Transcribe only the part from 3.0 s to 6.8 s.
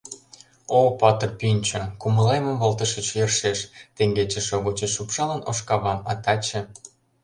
йӧршеш: Теҥгече шогышыч шупшалын ош кавам, А таче…